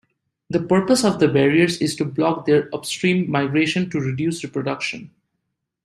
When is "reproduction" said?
4.43-5.11